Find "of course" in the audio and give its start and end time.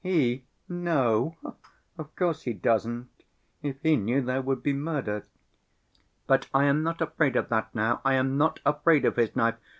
1.98-2.42